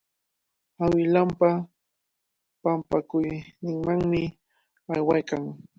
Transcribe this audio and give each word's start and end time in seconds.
Awilanpa 0.83 1.49
pampakuyninmanmi 2.61 4.21
aywaykan. 4.93 5.43